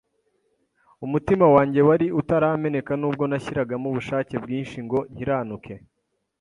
umutima 1.05 1.45
wanjye 1.55 1.79
wari 1.87 2.07
utarameneka 2.19 2.91
nubwo 2.99 3.23
nashyiragamo 3.29 3.85
ubushake 3.91 4.35
bwinshi 4.43 4.77
ngo 4.85 4.97
nkiranuke 5.11 5.73